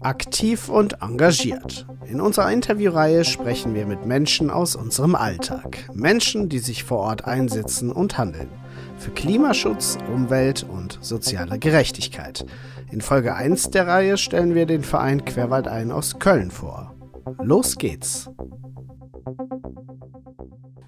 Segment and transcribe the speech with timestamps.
[0.00, 1.86] Aktiv und engagiert.
[2.06, 5.78] In unserer Interviewreihe sprechen wir mit Menschen aus unserem Alltag.
[5.94, 8.50] Menschen, die sich vor Ort einsetzen und handeln.
[8.98, 12.44] Für Klimaschutz, Umwelt und soziale Gerechtigkeit.
[12.90, 16.94] In Folge 1 der Reihe stellen wir den Verein Querwaldein aus Köln vor.
[17.42, 18.28] Los geht's!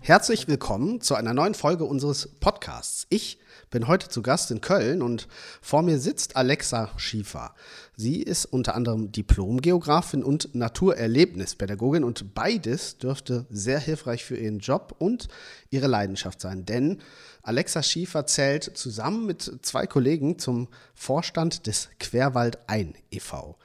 [0.07, 3.09] Herzlich willkommen zu einer neuen Folge unseres Podcasts.
[3.11, 3.41] Ich
[3.71, 5.27] bin heute zu Gast in Köln und
[5.61, 7.57] vor mir sitzt Alexa Schiefer.
[7.99, 14.95] Sie ist unter anderem Diplomgeografin und Naturerlebnispädagogin und beides dürfte sehr hilfreich für ihren Job
[14.99, 15.29] und
[15.71, 16.99] ihre Leidenschaft sein, denn
[17.43, 23.57] Alexa Schiefer zählt zusammen mit zwei Kollegen zum Vorstand des Querwald ein e.V.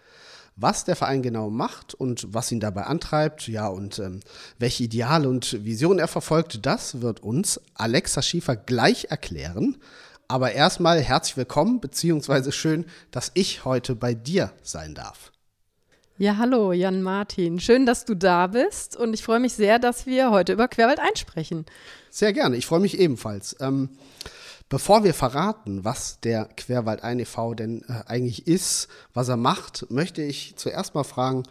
[0.55, 4.21] Was der Verein genau macht und was ihn dabei antreibt, ja, und ähm,
[4.59, 9.77] welche Ideale und Visionen er verfolgt, das wird uns Alexa Schiefer gleich erklären.
[10.31, 15.33] Aber erstmal herzlich willkommen, beziehungsweise schön, dass ich heute bei dir sein darf.
[16.17, 17.59] Ja, hallo, Jan Martin.
[17.59, 21.01] Schön, dass du da bist und ich freue mich sehr, dass wir heute über Querwald
[21.01, 21.65] einsprechen.
[22.09, 23.57] Sehr gerne, ich freue mich ebenfalls.
[23.59, 23.89] Ähm,
[24.69, 27.55] Bevor wir verraten, was der Querwald-Ein e.V.
[27.55, 31.43] denn äh, eigentlich ist, was er macht, möchte ich zuerst mal fragen,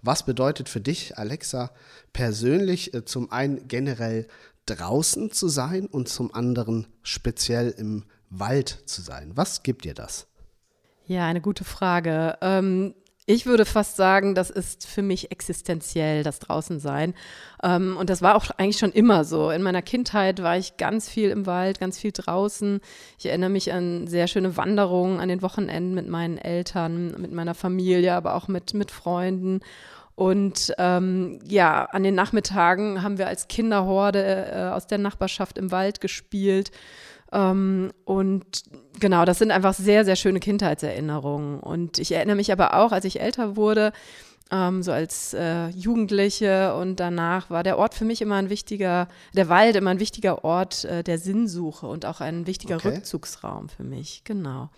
[0.00, 1.70] was bedeutet für dich, Alexa,
[2.14, 4.26] persönlich äh, zum einen generell
[4.64, 9.32] draußen zu sein und zum anderen speziell im Wald zu sein?
[9.34, 10.26] Was gibt dir das?
[11.06, 12.38] Ja, eine gute Frage.
[12.40, 12.94] Ähm,
[13.26, 17.14] ich würde fast sagen, das ist für mich existenziell, das Draußensein.
[17.62, 19.50] Ähm, und das war auch eigentlich schon immer so.
[19.50, 22.80] In meiner Kindheit war ich ganz viel im Wald, ganz viel draußen.
[23.18, 27.54] Ich erinnere mich an sehr schöne Wanderungen an den Wochenenden mit meinen Eltern, mit meiner
[27.54, 29.60] Familie, aber auch mit, mit Freunden.
[30.14, 35.70] Und ähm, ja, an den Nachmittagen haben wir als Kinderhorde äh, aus der Nachbarschaft im
[35.70, 36.70] Wald gespielt.
[37.32, 38.44] Ähm, und
[39.00, 41.60] genau, das sind einfach sehr, sehr schöne Kindheitserinnerungen.
[41.60, 43.92] Und ich erinnere mich aber auch, als ich älter wurde,
[44.50, 49.08] ähm, so als äh, Jugendliche und danach war der Ort für mich immer ein wichtiger,
[49.34, 52.88] der Wald immer ein wichtiger Ort äh, der Sinnsuche und auch ein wichtiger okay.
[52.88, 54.68] Rückzugsraum für mich, genau.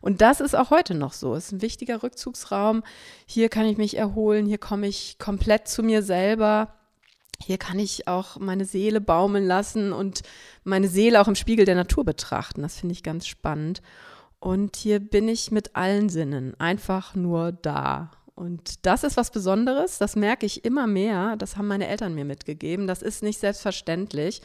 [0.00, 1.34] Und das ist auch heute noch so.
[1.34, 2.82] Es ist ein wichtiger Rückzugsraum.
[3.24, 6.74] Hier kann ich mich erholen, hier komme ich komplett zu mir selber
[7.42, 10.22] hier kann ich auch meine Seele baumeln lassen und
[10.64, 12.62] meine Seele auch im Spiegel der Natur betrachten.
[12.62, 13.82] Das finde ich ganz spannend.
[14.38, 18.10] Und hier bin ich mit allen Sinnen einfach nur da.
[18.34, 21.36] Und das ist was Besonderes, das merke ich immer mehr.
[21.36, 22.86] Das haben meine Eltern mir mitgegeben.
[22.86, 24.40] Das ist nicht selbstverständlich.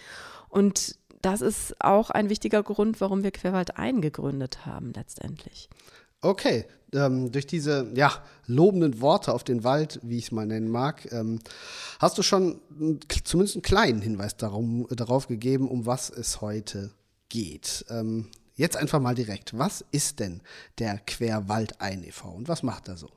[0.50, 5.70] Und das ist auch ein wichtiger Grund, warum wir Querwald eingegründet haben letztendlich.
[6.26, 8.12] Okay, ähm, durch diese ja,
[8.48, 11.40] lobenden Worte auf den Wald, wie ich es mal nennen mag, ähm,
[12.00, 12.60] hast du schon
[13.24, 16.90] zumindest einen kleinen Hinweis darum, darauf gegeben, um was es heute
[17.30, 17.86] geht.
[17.90, 19.56] Ähm, jetzt einfach mal direkt.
[19.56, 20.42] Was ist denn
[20.80, 22.28] der Querwaldein e.V.
[22.30, 23.12] und was macht er so?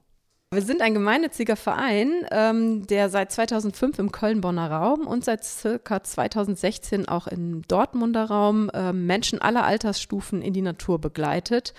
[0.51, 6.03] Wir sind ein gemeinnütziger Verein, ähm, der seit 2005 im Köln-Bonner Raum und seit circa
[6.03, 11.73] 2016 auch im Dortmunder Raum äh, Menschen aller Altersstufen in die Natur begleitet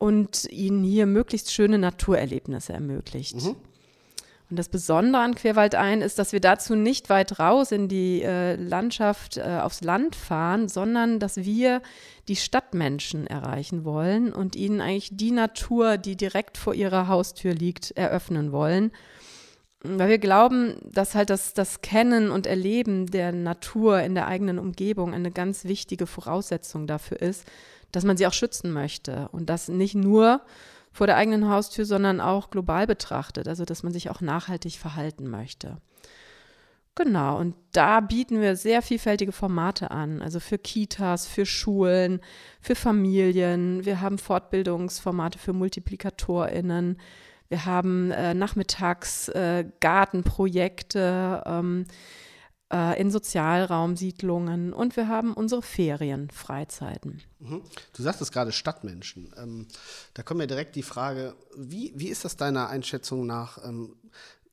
[0.00, 3.36] und ihnen hier möglichst schöne Naturerlebnisse ermöglicht.
[3.36, 3.56] Mhm.
[4.48, 8.56] Und das Besondere an Querwaldein ist, dass wir dazu nicht weit raus in die äh,
[8.56, 11.82] Landschaft, äh, aufs Land fahren, sondern dass wir
[12.28, 17.90] die Stadtmenschen erreichen wollen und ihnen eigentlich die Natur, die direkt vor ihrer Haustür liegt,
[17.92, 18.92] eröffnen wollen.
[19.82, 24.58] Weil wir glauben, dass halt das, das Kennen und Erleben der Natur in der eigenen
[24.58, 27.44] Umgebung eine ganz wichtige Voraussetzung dafür ist,
[27.92, 30.42] dass man sie auch schützen möchte und das nicht nur
[30.92, 35.28] vor der eigenen Haustür, sondern auch global betrachtet, also dass man sich auch nachhaltig verhalten
[35.28, 35.76] möchte.
[36.96, 42.20] Genau, und da bieten wir sehr vielfältige Formate an, also für Kitas, für Schulen,
[42.60, 43.84] für Familien.
[43.84, 46.98] Wir haben Fortbildungsformate für Multiplikatorinnen.
[47.48, 51.42] Wir haben äh, nachmittags äh, Gartenprojekte.
[51.46, 51.86] Ähm,
[52.72, 57.22] äh, in Sozialraumsiedlungen und wir haben unsere Ferienfreizeiten.
[57.40, 57.62] Mhm.
[57.96, 59.32] Du sagtest gerade Stadtmenschen.
[59.36, 59.66] Ähm,
[60.14, 63.64] da kommt mir direkt die Frage, wie, wie ist das deiner Einschätzung nach?
[63.64, 63.96] Ähm,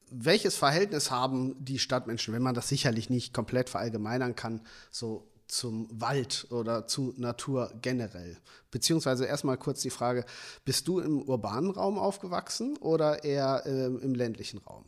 [0.10, 5.88] welches Verhältnis haben die Stadtmenschen, wenn man das sicherlich nicht komplett verallgemeinern kann, so zum
[5.92, 8.38] Wald oder zu Natur generell?
[8.72, 10.26] Beziehungsweise erstmal kurz die Frage,
[10.64, 14.86] bist du im urbanen Raum aufgewachsen oder eher äh, im ländlichen Raum?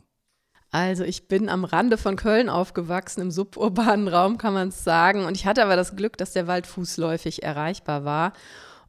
[0.70, 5.24] Also ich bin am Rande von Köln aufgewachsen, im suburbanen Raum kann man es sagen.
[5.24, 8.32] Und ich hatte aber das Glück, dass der Wald fußläufig erreichbar war.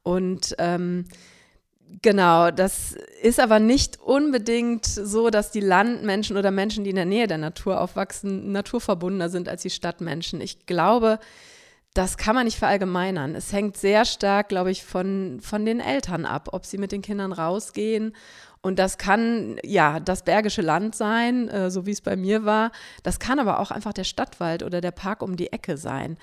[0.03, 1.05] Und ähm,
[2.01, 7.05] genau, das ist aber nicht unbedingt so, dass die Landmenschen oder Menschen, die in der
[7.05, 10.39] Nähe der Natur aufwachsen, naturverbundener sind als die Stadtmenschen.
[10.39, 11.19] Ich glaube,
[11.93, 13.35] das kann man nicht verallgemeinern.
[13.35, 17.01] Es hängt sehr stark, glaube ich, von, von den Eltern ab, ob sie mit den
[17.01, 18.15] Kindern rausgehen.
[18.61, 22.71] Und das kann ja das Bergische Land sein, äh, so wie es bei mir war.
[23.03, 26.17] Das kann aber auch einfach der Stadtwald oder der Park um die Ecke sein.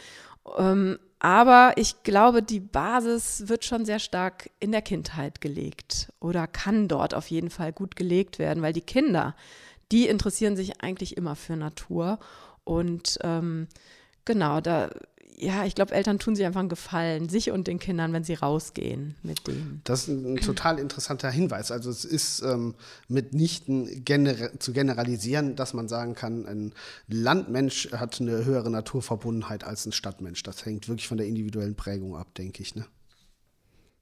[0.56, 6.46] Ähm, aber ich glaube, die Basis wird schon sehr stark in der Kindheit gelegt oder
[6.46, 9.34] kann dort auf jeden Fall gut gelegt werden, weil die Kinder,
[9.90, 12.20] die interessieren sich eigentlich immer für Natur.
[12.62, 13.66] Und ähm,
[14.24, 14.90] genau, da
[15.40, 18.34] ja, ich glaube, Eltern tun sich einfach einen Gefallen, sich und den Kindern, wenn sie
[18.34, 19.80] rausgehen mit denen.
[19.84, 21.70] Das ist ein total interessanter Hinweis.
[21.70, 22.74] Also es ist ähm,
[23.08, 26.74] mitnichten gener zu generalisieren, dass man sagen kann, ein
[27.06, 30.42] Landmensch hat eine höhere Naturverbundenheit als ein Stadtmensch.
[30.42, 32.74] Das hängt wirklich von der individuellen Prägung ab, denke ich.
[32.74, 32.86] Ne?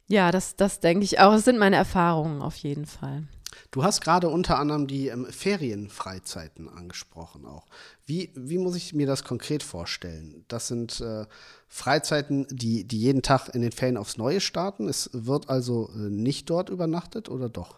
[0.08, 1.32] Ja, das, das denke ich auch.
[1.32, 3.24] Das sind meine Erfahrungen auf jeden Fall.
[3.70, 7.66] Du hast gerade unter anderem die ähm, Ferienfreizeiten angesprochen auch.
[8.04, 10.44] Wie, wie muss ich mir das konkret vorstellen?
[10.48, 11.26] Das sind äh,
[11.68, 14.88] Freizeiten, die, die jeden Tag in den Ferien aufs Neue starten.
[14.88, 17.76] Es wird also äh, nicht dort übernachtet oder doch?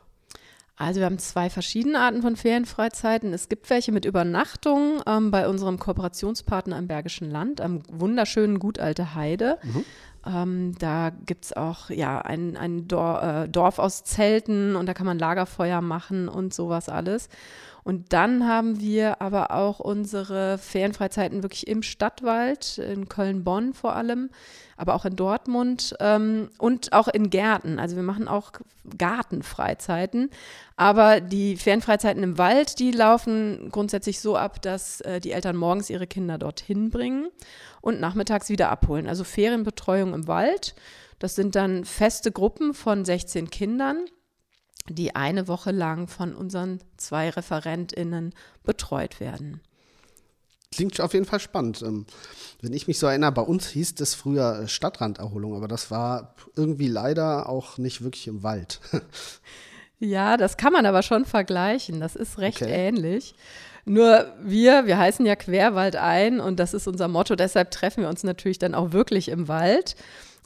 [0.78, 3.32] Also wir haben zwei verschiedene Arten von Ferienfreizeiten.
[3.32, 8.78] Es gibt welche mit Übernachtung ähm, bei unserem Kooperationspartner im Bergischen Land, am wunderschönen Gut
[8.78, 9.58] Alte Heide.
[9.64, 9.84] Mhm.
[10.24, 14.94] Ähm, da gibt es auch ja, ein, ein Dor äh, Dorf aus Zelten und da
[14.94, 17.28] kann man Lagerfeuer machen und sowas alles.
[17.88, 24.28] Und dann haben wir aber auch unsere Ferienfreizeiten wirklich im Stadtwald, in Köln-Bonn vor allem,
[24.76, 27.78] aber auch in Dortmund ähm, und auch in Gärten.
[27.78, 28.52] Also wir machen auch
[28.98, 30.28] Gartenfreizeiten.
[30.76, 35.88] Aber die Ferienfreizeiten im Wald, die laufen grundsätzlich so ab, dass äh, die Eltern morgens
[35.88, 37.28] ihre Kinder dorthin bringen
[37.80, 39.06] und nachmittags wieder abholen.
[39.06, 40.74] Also Ferienbetreuung im Wald.
[41.20, 44.04] Das sind dann feste Gruppen von 16 Kindern
[44.90, 49.60] die eine Woche lang von unseren zwei ReferentInnen betreut werden.
[50.70, 51.82] Klingt auf jeden Fall spannend.
[51.82, 52.06] Ähm,
[52.60, 56.34] wenn ich mich so erinnere, bei uns hieß das früher äh, Stadtranderholung, aber das war
[56.56, 58.80] irgendwie leider auch nicht wirklich im Wald.
[59.98, 62.00] ja, das kann man aber schon vergleichen.
[62.00, 62.88] Das ist recht okay.
[62.88, 63.34] ähnlich.
[63.86, 67.34] Nur wir, wir heißen ja Querwald ein und das ist unser Motto.
[67.36, 69.96] Deshalb treffen wir uns natürlich dann auch wirklich im Wald.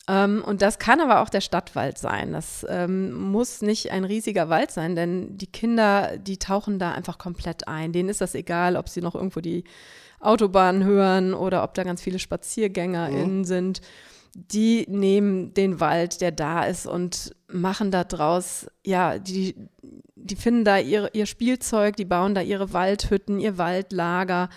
[0.08, 2.32] Ähm, und das kann aber auch der Stadtwald sein.
[2.32, 7.18] Das ähm, muss nicht ein riesiger Wald sein, denn die Kinder, die tauchen da einfach
[7.18, 7.92] komplett ein.
[7.92, 9.64] Denen ist das egal, ob sie noch irgendwo die
[10.18, 13.44] Autobahn hören oder ob da ganz viele SpaziergängerInnen mhm.
[13.44, 13.80] sind.
[14.34, 19.54] Die nehmen den Wald, der da ist, und machen da draus, ja, die,
[20.16, 24.48] die finden da ihre, ihr Spielzeug, die bauen da ihre Waldhütten, ihr Waldlager.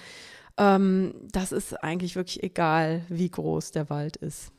[0.57, 4.54] Ähm, das ist eigentlich wirklich egal, wie groß der Wald ist.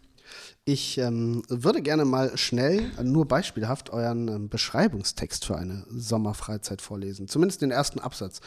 [0.65, 7.29] Ich ähm, würde gerne mal schnell, nur beispielhaft, euren ähm, Beschreibungstext für eine Sommerfreizeit vorlesen.
[7.29, 8.41] Zumindest den ersten Absatz.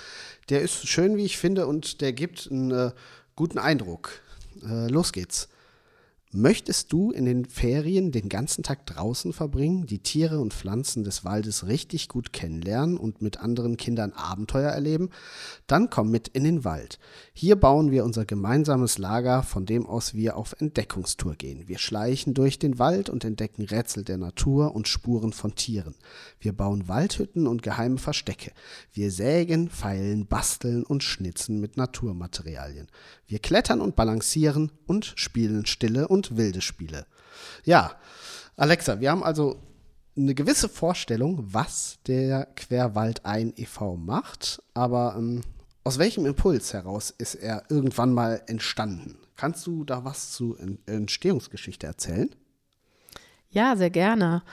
[0.50, 2.92] Der ist schön, wie ich finde, und der gibt einen äh,
[3.36, 4.22] guten Eindruck.
[4.64, 5.50] Äh, los geht's.
[6.31, 11.26] Möchtest du in den Ferien den ganzen Tag draußen verbringen, die Tiere und Pflanzen des
[11.26, 15.10] Waldes richtig gut kennenlernen und mit anderen Kindern Abenteuer erleben?
[15.66, 17.00] Dann komm mit in den Wald.
[17.34, 21.68] Hier bauen wir unser gemeinsames Lager, von dem aus wir auf Entdeckungstour gehen.
[21.68, 25.96] Wir schleichen durch den Wald und entdecken Rätsel der Natur und Spuren von Tieren.
[26.40, 28.52] Wir bauen Waldhütten und geheime Verstecke.
[28.94, 32.86] Wir sägen, feilen, basteln und schnitzen mit Naturmaterialien.
[33.25, 37.06] Wir klettern und balancieren und spielen stille und und wilde Spiele.
[37.63, 37.94] Ja,
[38.57, 39.62] Alexa, wir haben also
[40.18, 43.96] eine gewisse Vorstellung, was der Querwald ein e.V.
[43.96, 45.41] macht, aber ähm,
[45.86, 49.17] aus welchem Impuls heraus ist er irgendwann mal entstanden?
[49.38, 52.36] Kannst du da was zu Entstehungsgeschichte erzählen?
[53.50, 54.44] Ja, sehr gerne.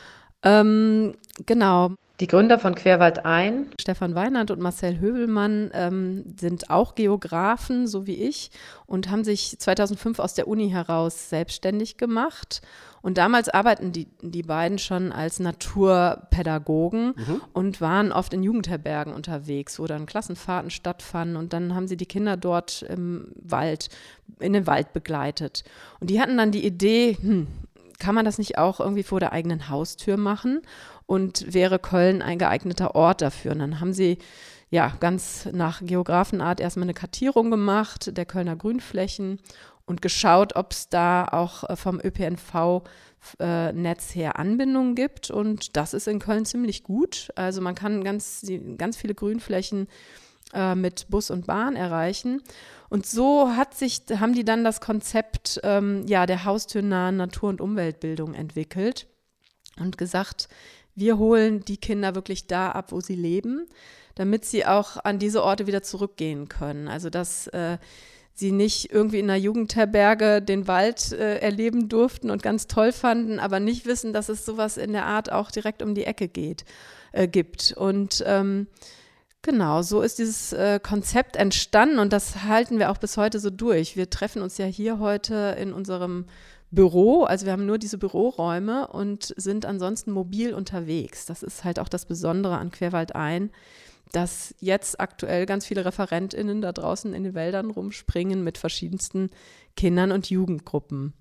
[0.43, 1.97] Ähm, genau.
[2.19, 8.07] Die Gründer von Querwald ein, Stefan Weinand und Marcel Hövelmann, ähm, sind auch Geografen, so
[8.07, 8.51] wie ich,
[8.87, 12.63] und haben sich 2005 aus der Uni heraus selbstständig gemacht.
[13.03, 17.43] Und damals arbeiten die, die beiden schon als Naturpädagogen mhm.
[17.53, 21.37] und waren oft in Jugendherbergen unterwegs, wo dann Klassenfahrten stattfanden.
[21.37, 23.91] Und dann haben sie die Kinder dort im Wald,
[24.41, 25.65] in den Wald begleitet.
[26.01, 27.47] Und die hatten dann die Idee, hm,
[27.99, 30.63] kann man das nicht auch irgendwie vor der eigenen Haustür machen?
[31.07, 33.53] Und wäre Köln ein geeigneter Ort dafür?
[33.53, 34.19] Und dann haben sie
[34.71, 39.39] ja ganz nach Geografenart erstmal eine Kartierung gemacht der Kölner Grünflächen
[39.87, 45.31] und geschaut, ob es da auch äh, vom ÖPNV-Netz äh, her Anbindungen gibt.
[45.31, 47.31] Und das ist in Köln ziemlich gut.
[47.37, 48.45] Also man kann ganz,
[48.77, 49.87] ganz viele Grünflächen
[50.53, 52.43] äh, mit Bus und Bahn erreichen.
[52.89, 57.61] Und so hat sich, haben die dann das Konzept ähm, ja, der haustürnahen Natur- und
[57.61, 59.07] Umweltbildung entwickelt
[59.79, 60.49] und gesagt,
[60.97, 63.67] wir holen die Kinder wirklich da ab, wo sie leben,
[64.17, 66.89] damit sie auch an diese Orte wieder zurückgehen können.
[66.89, 67.79] Also dass äh,
[68.37, 73.39] sie nicht irgendwie in einer Jugendherberge den Wald äh, erleben durften und ganz toll fanden,
[73.39, 76.65] aber nicht wissen, dass es sowas in der Art auch direkt um die Ecke geht,
[77.13, 77.75] äh, gibt.
[77.77, 78.67] Und ähm,
[79.43, 83.51] genau, so ist dieses äh, Konzept entstanden und das halten wir auch bis heute so
[83.51, 83.97] durch.
[83.97, 86.27] Wir treffen uns ja hier heute in unserem
[86.71, 91.27] Büro, also wir haben nur diese Büroräume und sind ansonsten mobil unterwegs.
[91.27, 93.51] Das ist halt auch das Besondere an Querwald ein
[94.13, 99.31] dass jetzt aktuell ganz viele ReferentInnen da draußen in den Wäldern rumspringen mit verschiedensten
[99.77, 101.13] Kindern und Jugendgruppen.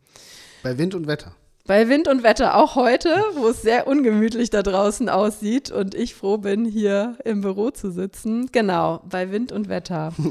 [0.63, 1.35] Bei Wind und Wetter.
[1.67, 6.13] Bei Wind und Wetter auch heute, wo es sehr ungemütlich da draußen aussieht und ich
[6.13, 8.49] froh bin, hier im Büro zu sitzen.
[8.51, 10.13] Genau, bei Wind und Wetter.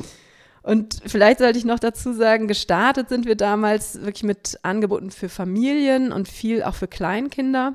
[0.64, 5.28] Und vielleicht sollte ich noch dazu sagen, gestartet sind wir damals wirklich mit Angeboten für
[5.28, 7.74] Familien und viel auch für Kleinkinder.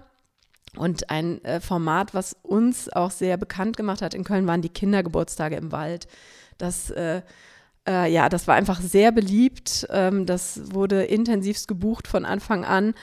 [0.75, 4.69] Und ein äh, Format, was uns auch sehr bekannt gemacht hat in Köln, waren die
[4.69, 6.07] Kindergeburtstage im Wald.
[6.57, 7.21] Das, äh,
[7.87, 9.87] äh, ja, das war einfach sehr beliebt.
[9.91, 12.95] Ähm, das wurde intensivst gebucht von Anfang an.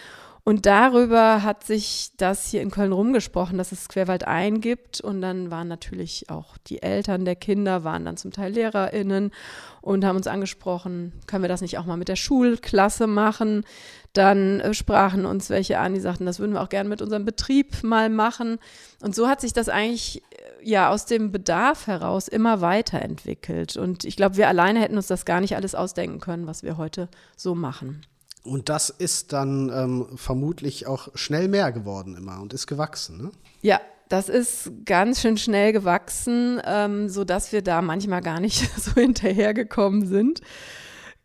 [0.49, 5.01] Und darüber hat sich das hier in Köln rumgesprochen, dass es Querwald ein gibt.
[5.01, 9.33] Und dann waren natürlich auch die Eltern der Kinder, waren dann zum Teil LehrerInnen
[9.81, 13.65] und haben uns angesprochen, können wir das nicht auch mal mit der Schulklasse machen?
[14.13, 17.25] Dann äh, sprachen uns welche an, die sagten, das würden wir auch gerne mit unserem
[17.25, 18.61] Betrieb mal machen.
[19.03, 23.77] Und so hat sich das eigentlich äh, ja aus dem Bedarf heraus immer weiterentwickelt.
[23.77, 26.77] Und ich glaube, wir alleine hätten uns das gar nicht alles ausdenken können, was wir
[26.77, 28.07] heute so machen.
[28.47, 33.31] Und das ist dann ähm, vermutlich auch schnell mehr geworden immer und ist gewachsen, ne?
[33.63, 38.93] Ja, das ist ganz schön schnell gewachsen, ähm, sodass wir da manchmal gar nicht so
[38.93, 40.41] hinterhergekommen sind.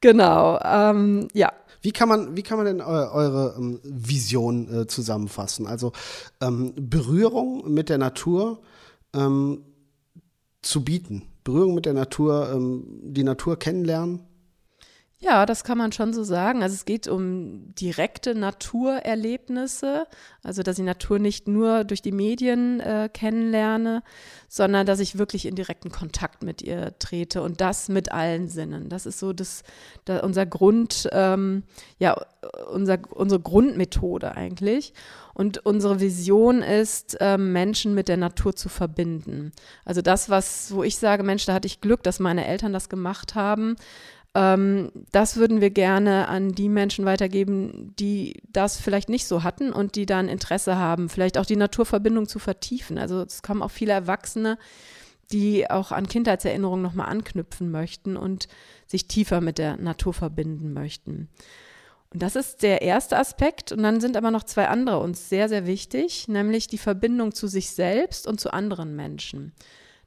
[0.02, 1.54] Genau, ähm, ja.
[1.84, 5.68] Wie kann man, wie kann man denn eu eure ähm, Vision äh, zusammenfassen?
[5.68, 5.94] Also
[6.40, 8.62] ähm, Berührung mit der Natur
[9.16, 9.64] ähm,
[10.62, 14.22] zu bieten, Berührung mit der Natur, ähm, die Natur kennenlernen
[15.24, 16.64] ja, das kann man schon so sagen.
[16.64, 20.08] Also es geht um direkte Naturerlebnisse,
[20.42, 24.02] also dass ich Natur nicht nur durch die Medien äh, kennenlerne,
[24.48, 28.90] sondern dass ich wirklich in direkten Kontakt mit ihr trete und das mit allen Sinnen.
[28.90, 29.62] Das ist so das,
[30.06, 31.64] das unser Grund, ähm,
[32.00, 32.20] ja,
[32.74, 34.92] unser, unsere Grundmethode eigentlich.
[35.36, 39.52] Und unsere Vision ist, ähm, Menschen mit der Natur zu verbinden.
[39.86, 42.90] Also das, was, wo ich sage, Mensch, da hatte ich Glück, dass meine Eltern das
[42.90, 43.76] gemacht haben
[44.34, 49.74] ähm, das würden wir gerne an die Menschen weitergeben, die das vielleicht nicht so hatten
[49.74, 52.98] und die dann Interesse haben, vielleicht auch die Naturverbindung zu vertiefen.
[52.98, 54.58] Also es kommen auch viele Erwachsene,
[55.32, 58.48] die auch an Kindheitserinnerungen nochmal anknüpfen möchten und
[58.88, 61.30] sich tiefer mit der Natur verbinden möchten.
[62.14, 63.72] Und das ist der erste Aspekt.
[63.72, 67.48] Und dann sind aber noch zwei andere uns sehr, sehr wichtig, nämlich die Verbindung zu
[67.48, 69.54] sich selbst und zu anderen Menschen.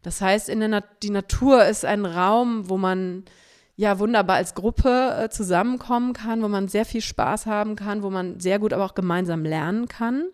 [0.02, 3.25] Das heißt, in der Na die Natur ist ein Raum, wo man
[3.76, 8.11] ja wunderbar als Gruppe äh, zusammenkommen kann, wo man sehr viel Spaß haben kann, wo
[8.11, 10.25] man sehr gut aber auch gemeinsam lernen kann.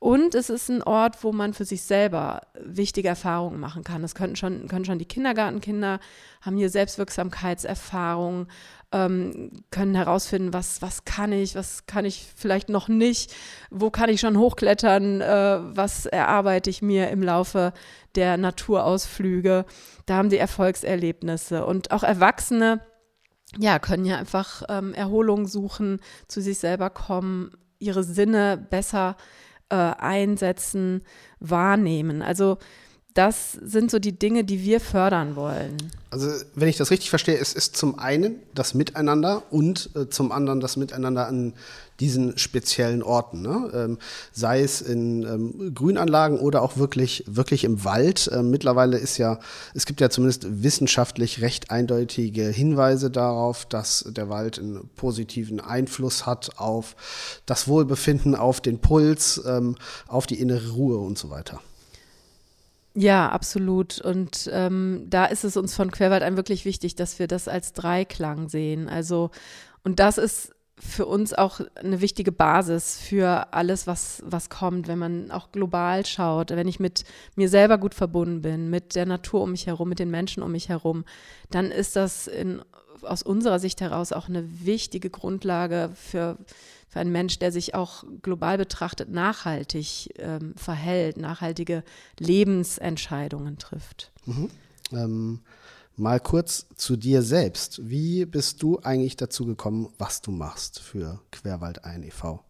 [0.00, 4.00] Und es ist ein Ort, wo man für sich selber wichtige Erfahrungen machen kann.
[4.00, 6.00] Das könnten schon, können schon die Kindergartenkinder,
[6.40, 8.48] haben hier Selbstwirksamkeitserfahrungen,
[8.92, 13.34] ähm, können herausfinden, was, was kann ich, was kann ich vielleicht noch nicht,
[13.70, 17.74] wo kann ich schon hochklettern, äh, was erarbeite ich mir im Laufe
[18.14, 19.66] der Naturausflüge.
[20.06, 21.66] Da haben die Erfolgserlebnisse.
[21.66, 22.80] Und auch Erwachsene,
[23.58, 29.18] ja, können ja einfach ähm, Erholung suchen, zu sich selber kommen, ihre Sinne besser
[29.70, 31.02] äh, einsetzen,
[31.40, 32.22] wahrnehmen.
[32.22, 32.58] Also
[33.14, 35.76] das sind so die Dinge, die wir fördern wollen.
[36.10, 40.32] Also, wenn ich das richtig verstehe, es ist zum einen das Miteinander und äh, zum
[40.32, 41.54] anderen das Miteinander an
[42.00, 43.42] diesen speziellen Orten.
[43.42, 43.70] Ne?
[43.74, 43.98] Ähm,
[44.32, 48.30] sei es in ähm, Grünanlagen oder auch wirklich, wirklich im Wald.
[48.32, 49.38] Ähm, mittlerweile ist ja,
[49.74, 56.26] es gibt ja zumindest wissenschaftlich recht eindeutige Hinweise darauf, dass der Wald einen positiven Einfluss
[56.26, 56.96] hat auf
[57.46, 59.76] das Wohlbefinden, auf den Puls, ähm,
[60.08, 61.60] auf die innere Ruhe und so weiter.
[62.94, 64.00] Ja, absolut.
[64.00, 67.72] Und ähm, da ist es uns von Querwald ein wirklich wichtig, dass wir das als
[67.72, 68.88] Dreiklang sehen.
[68.88, 69.30] Also,
[69.84, 74.98] und das ist für uns auch eine wichtige Basis für alles, was, was kommt, wenn
[74.98, 77.04] man auch global schaut, wenn ich mit
[77.36, 80.52] mir selber gut verbunden bin, mit der Natur um mich herum, mit den Menschen um
[80.52, 81.04] mich herum,
[81.50, 82.62] dann ist das in,
[83.02, 86.38] aus unserer Sicht heraus auch eine wichtige Grundlage für,
[86.88, 91.84] für einen Mensch, der sich auch global betrachtet nachhaltig ähm, verhält, nachhaltige
[92.18, 94.12] Lebensentscheidungen trifft.
[94.26, 94.50] Mhm.
[94.92, 95.40] Ähm
[96.00, 97.90] Mal kurz zu dir selbst.
[97.90, 102.40] Wie bist du eigentlich dazu gekommen, was du machst für Querwald ein e.V.?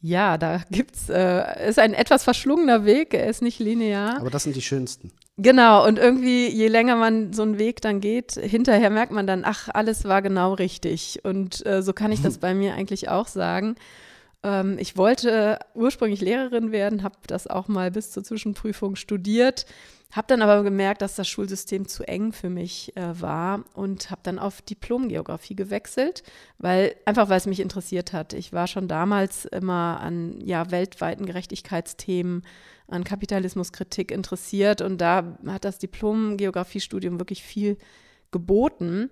[0.00, 4.18] Ja, da gibt's, äh, ist ein etwas verschlungener Weg, er ist nicht linear.
[4.20, 5.10] Aber das sind die schönsten.
[5.36, 9.44] Genau, und irgendwie, je länger man so einen Weg dann geht, hinterher merkt man dann,
[9.44, 11.20] ach, alles war genau richtig.
[11.24, 13.76] Und äh, so kann ich das bei mir eigentlich auch sagen.
[14.42, 19.66] Ähm, ich wollte ursprünglich Lehrerin werden, habe das auch mal bis zur Zwischenprüfung studiert,
[20.10, 24.22] habe dann aber gemerkt, dass das Schulsystem zu eng für mich äh, war und habe
[24.24, 26.22] dann auf Diplomgeografie gewechselt,
[26.58, 28.32] weil einfach weil es mich interessiert hat.
[28.32, 32.42] Ich war schon damals immer an ja weltweiten Gerechtigkeitsthemen,
[32.86, 37.76] an Kapitalismuskritik interessiert und da hat das Diplom-Geografiestudium wirklich viel
[38.30, 39.10] geboten.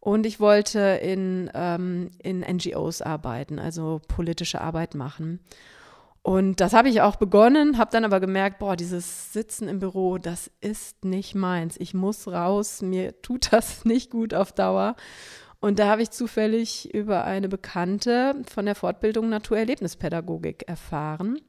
[0.00, 5.40] Und ich wollte in, ähm, in NGOs arbeiten, also politische Arbeit machen.
[6.22, 10.18] Und das habe ich auch begonnen, habe dann aber gemerkt, boah, dieses Sitzen im Büro,
[10.18, 11.76] das ist nicht meins.
[11.78, 14.96] Ich muss raus, mir tut das nicht gut auf Dauer.
[15.60, 21.40] Und da habe ich zufällig über eine Bekannte von der Fortbildung Naturerlebnispädagogik erfahren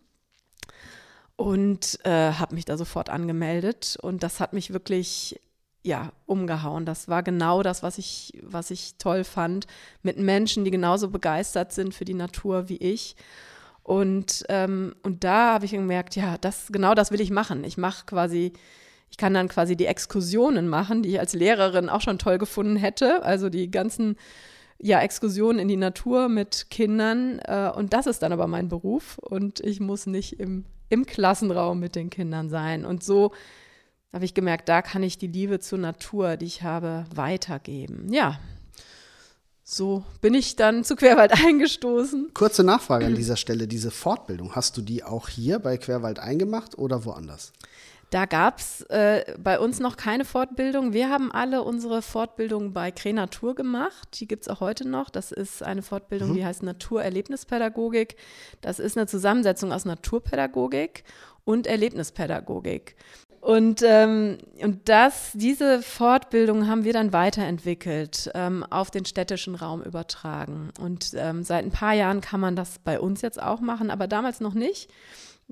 [1.36, 3.98] und äh, habe mich da sofort angemeldet.
[4.02, 5.40] Und das hat mich wirklich
[5.84, 6.86] ja, umgehauen.
[6.86, 9.66] Das war genau das, was ich, was ich toll fand,
[10.02, 13.16] mit Menschen, die genauso begeistert sind für die Natur wie ich.
[13.90, 17.64] Und, ähm, und da habe ich gemerkt, ja, das, genau das will ich machen.
[17.64, 18.54] Ich mache quasi,
[19.10, 22.76] ich kann dann quasi die Exkursionen machen, die ich als Lehrerin auch schon toll gefunden
[22.76, 23.24] hätte.
[23.24, 24.16] Also die ganzen
[24.78, 27.40] ja, Exkursionen in die Natur mit Kindern.
[27.40, 29.18] Äh, und das ist dann aber mein Beruf.
[29.18, 32.86] Und ich muss nicht im, im Klassenraum mit den Kindern sein.
[32.86, 33.32] Und so
[34.14, 38.14] habe ich gemerkt, da kann ich die Liebe zur Natur, die ich habe, weitergeben.
[38.14, 38.40] Ja,
[39.70, 42.34] so bin ich dann zu Querwald eingestoßen.
[42.34, 43.68] Kurze Nachfrage an dieser Stelle.
[43.68, 47.54] Diese Fortbildung, hast du die auch hier bei Querwald eingemacht oder woanders?
[48.10, 50.94] Da gab es äh, bei uns noch keine Fortbildung.
[50.94, 54.20] Wir haben alle unsere Fortbildung bei Krenatur gemacht.
[54.20, 55.12] Die gibt es auch heute noch.
[55.12, 56.34] Das ist eine Fortbildung, mhm.
[56.34, 58.16] die heißt Naturerlebnispädagogik.
[58.62, 61.04] Das ist eine Zusammensetzung aus Naturpädagogik
[61.46, 62.96] und Erlebnispädagogik.
[63.42, 69.82] Und, ähm, und das, diese Fortbildung haben wir dann weiterentwickelt, ähm, auf den städtischen Raum
[69.82, 70.72] übertragen.
[70.80, 74.08] Und ähm, seit ein paar Jahren kann man das bei uns jetzt auch machen, aber
[74.08, 74.92] damals noch nicht.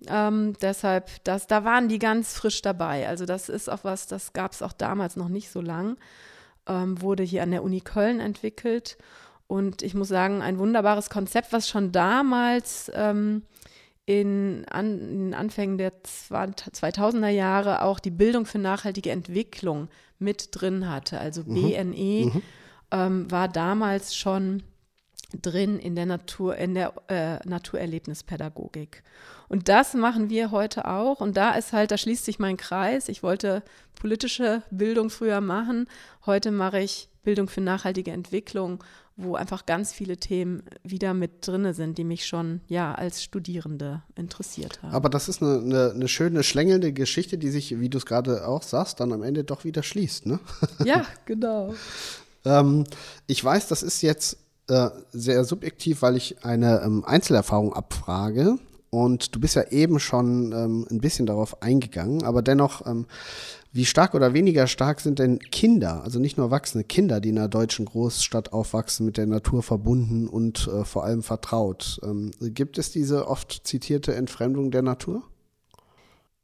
[0.07, 3.07] Ähm, deshalb, das, da waren die ganz frisch dabei.
[3.07, 5.97] Also das ist auch was, das gab es auch damals noch nicht so lang.
[6.67, 8.97] Ähm, wurde hier an der Uni Köln entwickelt.
[9.47, 13.43] Und ich muss sagen, ein wunderbares Konzept, was schon damals ähm,
[14.07, 20.49] in, an, in den Anfängen der 2000er Jahre auch die Bildung für nachhaltige Entwicklung mit
[20.53, 21.19] drin hatte.
[21.19, 21.53] Also mhm.
[21.53, 22.41] BNE mhm.
[22.89, 24.63] Ähm, war damals schon
[25.41, 29.03] drin in der Natur, in der äh, Naturerlebnispädagogik.
[29.49, 31.19] Und das machen wir heute auch.
[31.19, 33.09] Und da ist halt, da schließt sich mein Kreis.
[33.09, 33.61] Ich wollte
[33.95, 35.89] politische Bildung früher machen.
[36.25, 38.81] Heute mache ich Bildung für nachhaltige Entwicklung
[39.17, 44.03] wo einfach ganz viele Themen wieder mit drin sind, die mich schon ja als Studierende
[44.15, 44.93] interessiert haben.
[44.93, 48.47] Aber das ist eine, eine, eine schöne, schlängelnde Geschichte, die sich, wie du es gerade
[48.47, 50.27] auch sagst, dann am Ende doch wieder schließt.
[50.27, 50.39] Ne?
[50.85, 51.73] Ja, genau.
[52.45, 52.83] ähm,
[53.25, 58.59] ich weiß, das ist jetzt äh, sehr subjektiv, weil ich eine ähm, Einzelerfahrung abfrage.
[58.89, 63.05] Und du bist ja eben schon ähm, ein bisschen darauf eingegangen, aber dennoch ähm,
[63.73, 67.37] wie stark oder weniger stark sind denn Kinder, also nicht nur erwachsene Kinder, die in
[67.37, 71.99] einer deutschen Großstadt aufwachsen, mit der Natur verbunden und äh, vor allem vertraut?
[72.01, 75.23] Ähm, gibt es diese oft zitierte Entfremdung der Natur?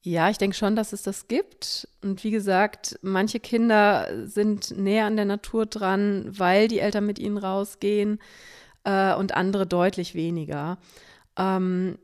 [0.06, 1.88] Ja, ich denke schon, dass es das gibt.
[2.04, 7.20] Und wie gesagt, manche Kinder sind näher an der Natur dran, weil die Eltern mit
[7.20, 8.20] ihnen rausgehen
[8.84, 10.78] äh, und andere deutlich weniger.
[11.38, 11.98] Ähm,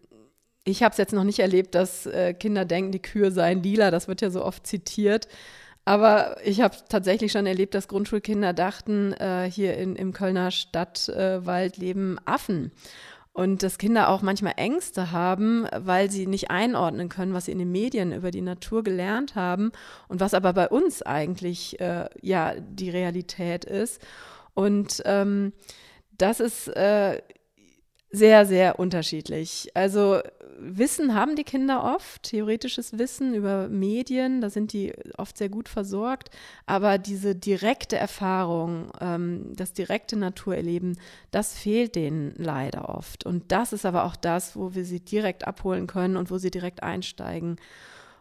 [0.69, 3.91] ich habe es jetzt noch nicht erlebt, dass äh, Kinder denken, die Kühe seien lila.
[3.91, 5.27] Das wird ja so oft zitiert.
[5.85, 11.77] Aber ich habe tatsächlich schon erlebt, dass Grundschulkinder dachten, äh, hier in, im Kölner Stadtwald
[11.77, 12.71] äh, leben Affen.
[13.31, 17.59] Und dass Kinder auch manchmal Ängste haben, weil sie nicht einordnen können, was sie in
[17.59, 19.71] den Medien über die Natur gelernt haben
[20.09, 24.01] und was aber bei uns eigentlich äh, ja die Realität ist.
[24.53, 25.53] Und ähm,
[26.17, 27.21] das ist äh,
[28.11, 29.69] sehr, sehr unterschiedlich.
[29.73, 30.19] Also
[30.61, 35.69] Wissen haben die Kinder oft, theoretisches Wissen über Medien, da sind die oft sehr gut
[35.69, 36.29] versorgt,
[36.65, 40.97] aber diese direkte Erfahrung, ähm, das direkte Naturerleben,
[41.31, 43.25] das fehlt denen leider oft.
[43.25, 46.51] Und das ist aber auch das, wo wir sie direkt abholen können und wo sie
[46.51, 47.57] direkt einsteigen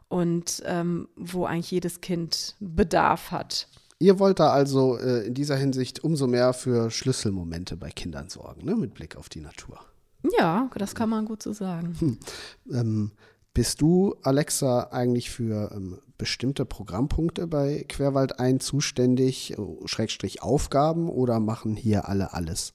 [0.08, 3.68] und ähm, wo eigentlich jedes Kind Bedarf hat.
[4.00, 8.64] Ihr wollt da also äh, in dieser Hinsicht umso mehr für Schlüsselmomente bei Kindern sorgen,
[8.64, 8.76] ne?
[8.76, 9.80] mit Blick auf die Natur.
[10.38, 11.96] Ja, das kann man gut so sagen.
[11.98, 12.18] Hm.
[12.70, 13.12] Ähm,
[13.54, 21.08] bist du, Alexa, eigentlich für ähm, bestimmte Programmpunkte bei Querwald ein zuständig, äh, Schrägstrich Aufgaben
[21.08, 22.74] oder machen hier alle alles?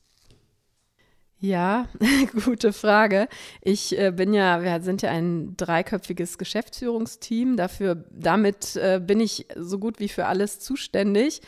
[1.40, 1.90] Ja,
[2.46, 3.28] gute Frage.
[3.62, 7.58] Ich äh, bin ja, wir sind ja ein dreiköpfiges Geschäftsführungsteam.
[7.58, 11.42] Dafür, damit äh, bin ich so gut wie für alles zuständig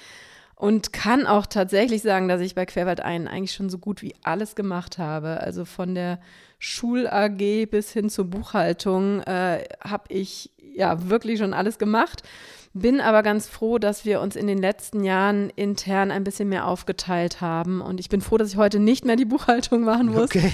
[0.56, 4.16] und kann auch tatsächlich sagen, dass ich bei Querwald ein eigentlich schon so gut wie
[4.24, 5.42] alles gemacht habe.
[5.42, 6.20] Also von der
[6.60, 12.24] Schul-AG bis hin zur Buchhaltung äh, habe ich ja wirklich schon alles gemacht.
[12.74, 16.68] Bin aber ganz froh, dass wir uns in den letzten Jahren intern ein bisschen mehr
[16.68, 17.82] aufgeteilt haben.
[17.82, 20.54] Und ich bin froh, dass ich heute nicht mehr die Buchhaltung machen muss, okay.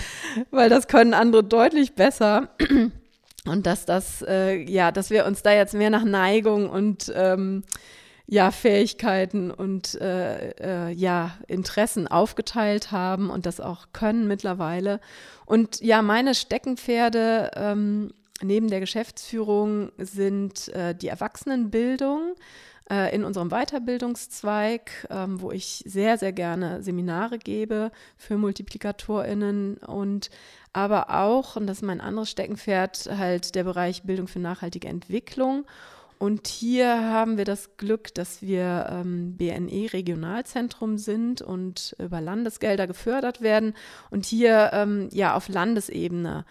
[0.52, 2.50] weil das können andere deutlich besser.
[3.46, 7.64] Und dass das, äh, ja, dass wir uns da jetzt mehr nach Neigung und ähm,
[8.32, 15.02] ja, Fähigkeiten und äh, äh, ja, Interessen aufgeteilt haben und das auch können mittlerweile.
[15.46, 22.36] Und ja, meine Steckenpferde ähm, neben der Geschäftsführung sind äh, die Erwachsenenbildung
[22.89, 30.30] äh, in unserem Weiterbildungszweig, ähm, wo ich sehr, sehr gerne Seminare gebe für MultiplikatorInnen und
[30.72, 35.65] aber auch, und das ist mein anderes Steckenpferd, halt der Bereich Bildung für nachhaltige Entwicklung.
[36.21, 43.41] Und hier haben wir das Glück, dass wir ähm, BNE-Regionalzentrum sind und über Landesgelder gefördert
[43.41, 43.73] werden
[44.12, 46.45] und hier ähm, ja auf Landesebene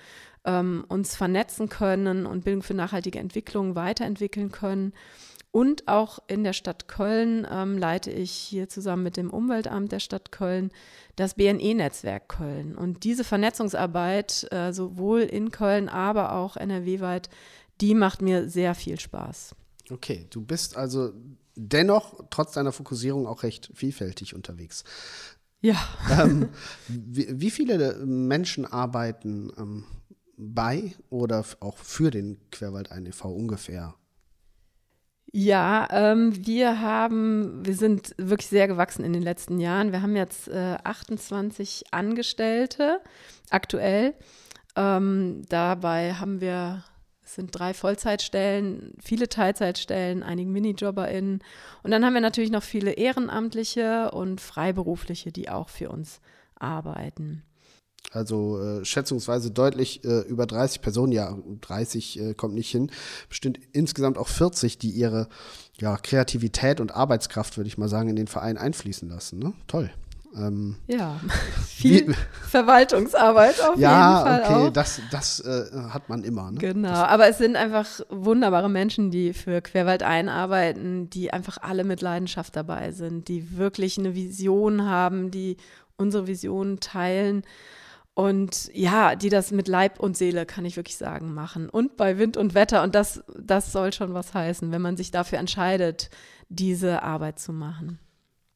[0.44, 4.92] ähm, uns vernetzen können und Bildung für nachhaltige Entwicklung weiterentwickeln können.
[5.52, 10.00] Und auch in der Stadt Köln ähm, leite ich hier zusammen mit dem Umweltamt der
[10.00, 10.72] Stadt Köln
[11.14, 12.76] das BNE-Netzwerk Köln.
[12.76, 17.30] Und diese Vernetzungsarbeit, äh, sowohl in Köln, aber auch NRW-weit,
[17.80, 19.54] die macht mir sehr viel Spaß.
[19.90, 21.12] Okay, du bist also
[21.56, 24.84] dennoch trotz deiner Fokussierung auch recht vielfältig unterwegs.
[25.60, 25.76] Ja.
[26.10, 26.48] Ähm,
[26.88, 29.84] wie, wie, viele Menschen arbeiten ähm,
[30.36, 33.30] bei oder auch für den Querwald e.V.
[33.30, 33.94] ungefähr?
[35.32, 39.92] Ja, ähm, wir haben, wir sind wirklich sehr gewachsen in den letzten Jahren.
[39.92, 43.00] Wir haben jetzt äh, 28 Angestellte
[43.48, 44.14] aktuell.
[44.74, 46.84] Ähm, dabei haben wir,
[47.30, 51.44] es sind drei Vollzeitstellen, viele Teilzeitstellen, einige MinijobberInnen.
[51.84, 56.20] Und dann haben wir natürlich noch viele Ehrenamtliche und Freiberufliche, die auch für uns
[56.56, 57.44] arbeiten.
[58.10, 62.90] Also äh, schätzungsweise deutlich äh, über 30 Personen, ja, 30 äh, kommt nicht hin,
[63.28, 65.28] bestimmt insgesamt auch 40, die ihre
[65.78, 69.38] ja, Kreativität und Arbeitskraft, würde ich mal sagen, in den Verein einfließen lassen.
[69.38, 69.52] Ne?
[69.68, 69.92] Toll.
[70.36, 71.20] Ähm, ja,
[71.66, 72.14] viel wie,
[72.48, 74.40] Verwaltungsarbeit auf ja, jeden Fall.
[74.40, 74.72] Ja, okay, auch.
[74.72, 76.50] das, das äh, hat man immer.
[76.50, 76.58] Ne?
[76.58, 81.84] Genau, das, aber es sind einfach wunderbare Menschen, die für Querwald einarbeiten, die einfach alle
[81.84, 85.56] mit Leidenschaft dabei sind, die wirklich eine Vision haben, die
[85.96, 87.42] unsere Vision teilen
[88.14, 91.68] und ja, die das mit Leib und Seele, kann ich wirklich sagen, machen.
[91.70, 92.82] Und bei Wind und Wetter.
[92.82, 96.10] Und das, das soll schon was heißen, wenn man sich dafür entscheidet,
[96.48, 97.98] diese Arbeit zu machen.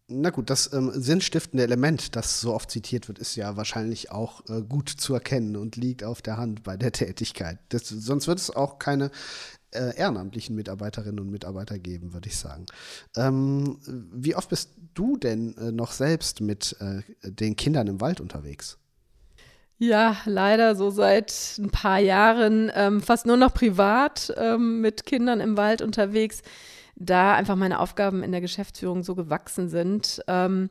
[0.06, 4.42] Na gut, das ähm, sinnstiftende Element, das so oft zitiert wird, ist ja wahrscheinlich auch
[4.50, 7.58] äh, gut zu erkennen und liegt auf der Hand bei der Tätigkeit.
[7.70, 9.10] Das, sonst wird es auch keine
[9.70, 12.66] äh, ehrenamtlichen Mitarbeiterinnen und Mitarbeiter geben, würde ich sagen.
[13.16, 13.78] Ähm,
[14.12, 18.76] wie oft bist du denn äh, noch selbst mit äh, den Kindern im Wald unterwegs?
[19.78, 25.40] Ja, leider so seit ein paar Jahren ähm, fast nur noch privat ähm, mit Kindern
[25.40, 26.42] im Wald unterwegs,
[26.96, 30.22] da einfach meine Aufgaben in der Geschäftsführung so gewachsen sind.
[30.28, 30.70] Ähm,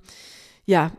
[0.65, 0.91] ja,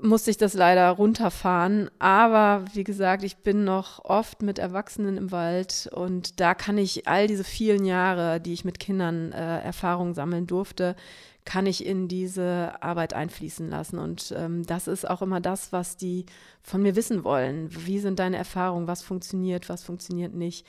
[0.00, 1.90] musste ich das leider runterfahren.
[1.98, 7.08] Aber wie gesagt, ich bin noch oft mit Erwachsenen im Wald und da kann ich
[7.08, 10.96] all diese vielen Jahre, die ich mit Kindern äh, Erfahrungen sammeln durfte,
[11.44, 13.98] kann ich in diese Arbeit einfließen lassen.
[13.98, 16.24] Und ähm, das ist auch immer das, was die
[16.62, 17.68] von mir wissen wollen.
[17.70, 18.88] Wie sind deine Erfahrungen?
[18.88, 19.68] Was funktioniert?
[19.68, 20.66] Was funktioniert nicht?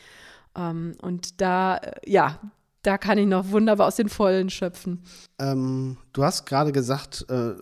[0.55, 2.39] Ähm, und da, äh, ja,
[2.85, 5.01] da kann ich noch wunderbar aus den Vollen schöpfen.
[5.39, 7.53] Ähm, du hast gerade gesagt, äh,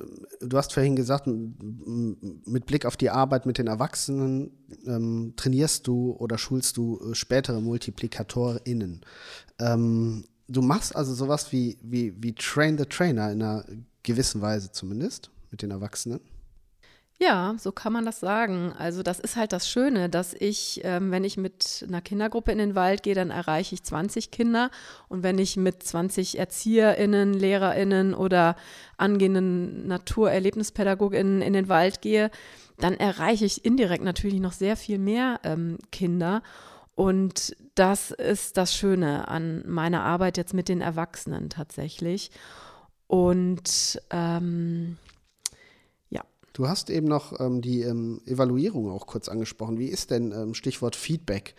[0.42, 4.52] du hast vorhin gesagt, mit Blick auf die Arbeit mit den Erwachsenen
[4.86, 9.02] ähm, trainierst du oder schulst du äh, spätere MultiplikatorInnen.
[9.60, 13.66] Ähm, du machst also sowas wie, wie, wie Train the Trainer in einer
[14.04, 16.20] gewissen Weise zumindest mit den Erwachsenen.
[17.20, 18.74] Ja, so kann man das sagen.
[18.78, 22.58] Also das ist halt das Schöne, dass ich, ähm, wenn ich mit einer Kindergruppe in
[22.58, 24.72] den Wald gehe, dann erreiche ich 20 Kinder.
[25.10, 28.56] Und wenn ich mit 20 ErzieherInnen, LehrerInnen oder
[28.98, 32.32] angehenden NaturerlebnispädagogInnen in den Wald gehe,
[32.80, 36.42] dann erreiche ich indirekt natürlich noch sehr viel mehr ähm, Kinder.
[36.96, 42.32] Und das ist das Schöne an meiner Arbeit jetzt mit den Erwachsenen tatsächlich.
[43.08, 44.98] Und ähm.
[46.54, 49.80] Du hast eben noch ähm, die ähm, Evaluierung auch kurz angesprochen.
[49.80, 51.56] Wie ist denn, ähm, Stichwort Feedback,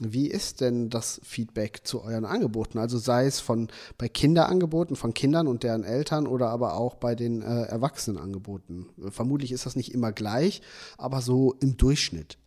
[0.00, 2.78] wie ist denn das Feedback zu euren Angeboten?
[2.78, 7.16] Also sei es von bei Kinderangeboten von Kindern und deren Eltern oder aber auch bei
[7.16, 8.86] den äh, Erwachsenenangeboten.
[9.10, 10.62] Vermutlich ist das nicht immer gleich,
[10.98, 12.38] aber so im Durchschnitt.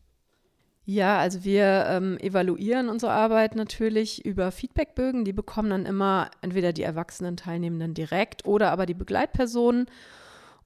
[0.85, 5.25] Ja, also wir ähm, evaluieren unsere Arbeit natürlich über Feedbackbögen.
[5.25, 9.87] Die bekommen dann immer entweder die erwachsenen Teilnehmenden direkt oder aber die Begleitpersonen.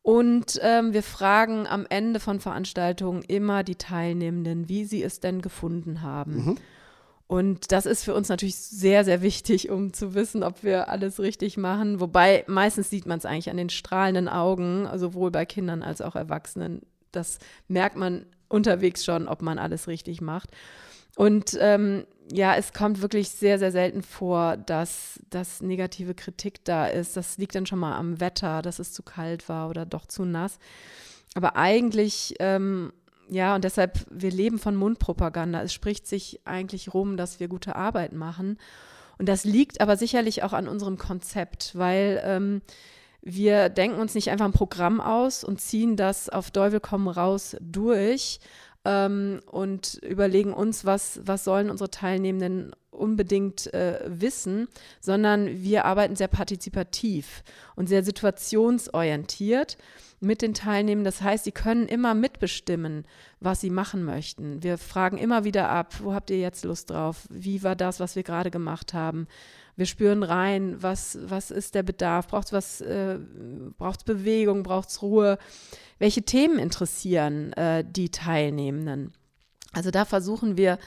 [0.05, 5.41] Und ähm, wir fragen am Ende von Veranstaltungen immer die Teilnehmenden, wie sie es denn
[5.41, 6.35] gefunden haben.
[6.35, 6.57] Mhm.
[7.25, 11.19] Und das ist für uns natürlich sehr, sehr wichtig, um zu wissen, ob wir alles
[11.19, 11.99] richtig machen.
[11.99, 16.15] Wobei meistens sieht man es eigentlich an den strahlenden Augen, sowohl bei Kindern als auch
[16.15, 16.83] Erwachsenen.
[17.11, 20.51] Das merkt man unterwegs schon, ob man alles richtig macht.
[21.15, 26.87] Und ähm, ja, es kommt wirklich sehr, sehr selten vor, dass, dass negative Kritik da
[26.87, 27.15] ist.
[27.15, 30.25] Das liegt dann schon mal am Wetter, dass es zu kalt war oder doch zu
[30.25, 30.57] nass.
[31.35, 32.91] Aber eigentlich ähm,
[33.29, 35.61] ja, und deshalb, wir leben von Mundpropaganda.
[35.61, 38.57] Es spricht sich eigentlich rum, dass wir gute Arbeit machen.
[39.17, 42.61] Und das liegt aber sicherlich auch an unserem Konzept, weil ähm,
[43.21, 47.55] wir denken uns nicht einfach ein Programm aus und ziehen das auf Teufel komm raus
[47.61, 48.39] durch
[48.85, 54.67] ähm, und überlegen uns, was, was sollen unsere Teilnehmenden unbedingt äh, wissen,
[55.01, 57.43] sondern wir arbeiten sehr partizipativ
[57.75, 59.77] und sehr situationsorientiert
[60.21, 61.03] mit den Teilnehmern.
[61.03, 63.05] Das heißt, sie können immer mitbestimmen,
[63.39, 64.63] was sie machen möchten.
[64.63, 67.27] Wir fragen immer wieder ab, wo habt ihr jetzt Lust drauf?
[67.29, 69.27] Wie war das, was wir gerade gemacht haben?
[69.75, 72.27] Wir spüren rein, was, was ist der Bedarf?
[72.27, 73.19] Braucht es äh,
[74.05, 75.37] Bewegung, braucht es Ruhe?
[75.99, 79.13] Welche Themen interessieren äh, die Teilnehmenden?
[79.73, 80.79] Also da versuchen wir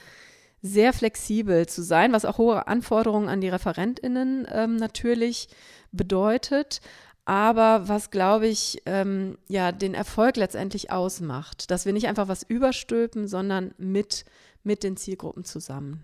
[0.63, 5.49] sehr flexibel zu sein, was auch hohe Anforderungen an die ReferentInnen ähm, natürlich
[5.93, 6.81] bedeutet
[7.29, 12.43] aber was, glaube ich, ähm, ja, den Erfolg letztendlich ausmacht, dass wir nicht einfach was
[12.43, 14.25] überstülpen, sondern mit,
[14.63, 16.03] mit den Zielgruppen zusammen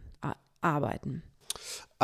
[0.61, 1.23] arbeiten.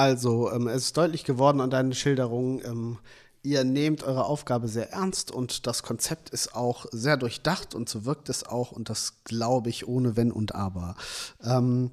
[0.01, 2.99] Also, ähm, es ist deutlich geworden an deinen Schilderungen, ähm,
[3.43, 8.07] ihr nehmt eure Aufgabe sehr ernst und das Konzept ist auch sehr durchdacht und so
[8.07, 10.97] wirkt es auch und das glaube ich ohne Wenn und Aber.
[11.45, 11.91] Ähm,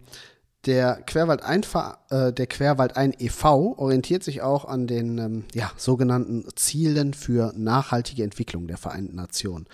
[0.65, 1.41] der Querwald,
[2.09, 3.77] äh, der Querwald ein e.V.
[3.77, 9.65] orientiert sich auch an den ähm, ja, sogenannten Zielen für nachhaltige Entwicklung der Vereinten Nationen.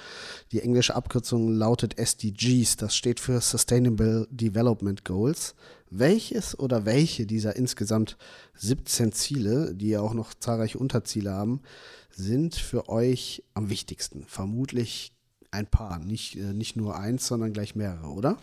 [0.52, 5.54] Die englische Abkürzung lautet SDGs, das steht für Sustainable Development Goals.
[5.96, 8.18] Welches oder welche dieser insgesamt
[8.56, 11.62] 17 Ziele, die ja auch noch zahlreiche Unterziele haben,
[12.10, 14.26] sind für euch am wichtigsten?
[14.26, 15.14] Vermutlich
[15.52, 18.40] ein paar, nicht, äh, nicht nur eins, sondern gleich mehrere, oder?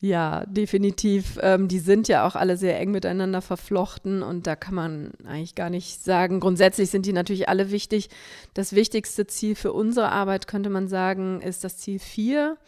[0.00, 1.38] Ja, definitiv.
[1.40, 5.54] Ähm, die sind ja auch alle sehr eng miteinander verflochten und da kann man eigentlich
[5.54, 6.40] gar nicht sagen.
[6.40, 8.10] Grundsätzlich sind die natürlich alle wichtig.
[8.52, 12.58] Das wichtigste Ziel für unsere Arbeit, könnte man sagen, ist das Ziel 4.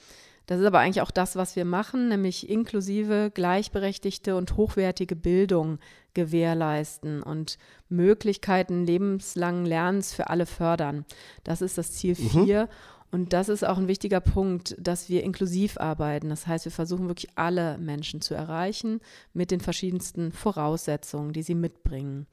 [0.48, 5.78] Das ist aber eigentlich auch das, was wir machen, nämlich inklusive, gleichberechtigte und hochwertige Bildung
[6.14, 7.58] gewährleisten und
[7.90, 11.04] Möglichkeiten lebenslangen Lernens für alle fördern.
[11.44, 12.62] Das ist das Ziel 4.
[12.62, 12.68] Mhm.
[13.11, 16.30] Und das ist auch ein wichtiger Punkt, dass wir inklusiv arbeiten.
[16.30, 19.00] Das heißt, wir versuchen wirklich alle Menschen zu erreichen
[19.34, 22.26] mit den verschiedensten Voraussetzungen, die sie mitbringen.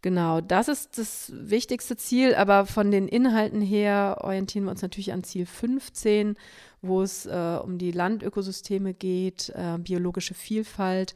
[0.00, 5.12] Genau, das ist das wichtigste Ziel, aber von den Inhalten her orientieren wir uns natürlich
[5.12, 6.36] an Ziel 15,
[6.82, 11.14] wo es äh, um die Landökosysteme geht, äh, biologische Vielfalt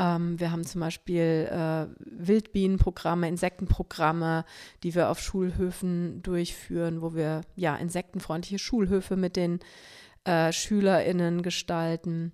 [0.00, 4.44] ähm, wir haben zum Beispiel äh, Wildbienenprogramme, Insektenprogramme,
[4.82, 9.60] die wir auf Schulhöfen durchführen, wo wir ja insektenfreundliche Schulhöfe mit den
[10.24, 12.32] äh, SchülerInnen gestalten.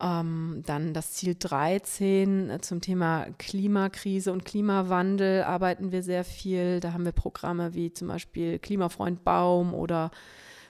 [0.00, 6.80] Ähm, dann das Ziel 13 äh, zum Thema Klimakrise und Klimawandel arbeiten wir sehr viel.
[6.80, 10.10] Da haben wir Programme wie zum Beispiel Klimafreund Baum oder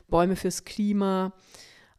[0.08, 1.32] Bäume fürs Klima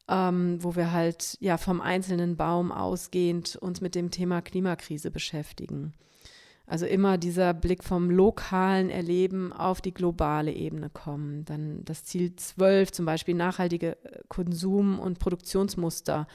[0.09, 5.93] ähm, wo wir halt ja vom einzelnen Baum ausgehend uns mit dem Thema Klimakrise beschäftigen.
[6.65, 11.45] Also immer dieser Blick vom lokalen Erleben auf die globale Ebene kommen.
[11.45, 16.27] Dann das Ziel 12, zum Beispiel nachhaltige äh, Konsum- und Produktionsmuster.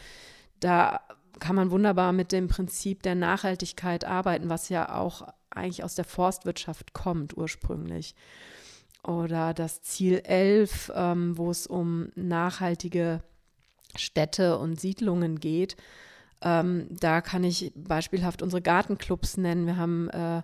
[0.62, 1.01] Da
[1.40, 6.05] kann man wunderbar mit dem Prinzip der Nachhaltigkeit arbeiten, was ja auch eigentlich aus der
[6.05, 8.14] Forstwirtschaft kommt ursprünglich.
[9.03, 13.25] Oder das Ziel 11, ähm, wo es um nachhaltige
[13.96, 15.77] Städte und Siedlungen geht.
[16.42, 19.66] Ähm, da kann ich beispielhaft unsere Gartenclubs nennen.
[19.66, 20.42] Wir haben äh,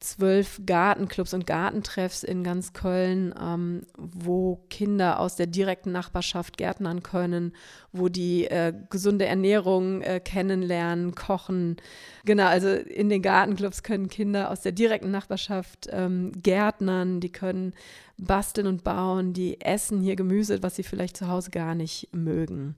[0.00, 7.02] zwölf Gartenclubs und Gartentreffs in ganz Köln, ähm, wo Kinder aus der direkten Nachbarschaft gärtnern
[7.02, 7.54] können,
[7.92, 11.76] wo die äh, gesunde Ernährung äh, kennenlernen, kochen.
[12.24, 17.72] Genau, also in den Gartenclubs können Kinder aus der direkten Nachbarschaft ähm, gärtnern, die können
[18.18, 22.76] basteln und bauen, die essen hier Gemüse, was sie vielleicht zu Hause gar nicht mögen.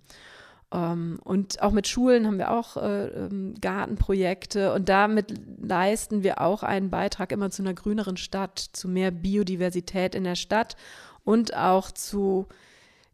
[0.73, 6.41] Ähm, und auch mit Schulen haben wir auch äh, ähm, Gartenprojekte und damit leisten wir
[6.41, 10.77] auch einen Beitrag immer zu einer grüneren Stadt, zu mehr Biodiversität in der Stadt
[11.25, 12.47] und auch zu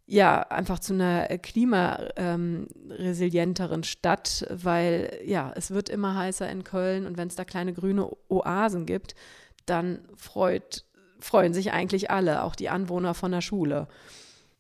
[0.05, 7.07] ja, einfach zu einer klimaresilienteren ähm, Stadt, weil ja, es wird immer heißer in Köln
[7.07, 9.15] und wenn es da kleine grüne Oasen gibt,
[9.65, 10.85] dann freut,
[11.21, 13.87] freuen sich eigentlich alle, auch die Anwohner von der Schule.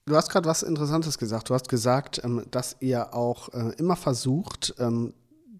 [0.05, 1.49] Du hast gerade was Interessantes gesagt.
[1.49, 5.15] Du hast gesagt, ähm, dass ihr auch äh, immer versucht, ähm,